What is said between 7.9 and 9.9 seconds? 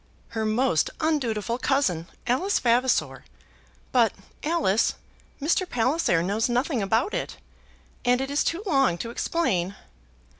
and it is too long to explain."